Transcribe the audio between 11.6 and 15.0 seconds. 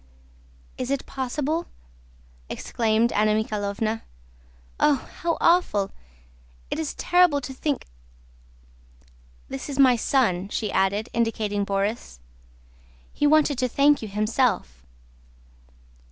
Borís. "He wanted to thank you himself."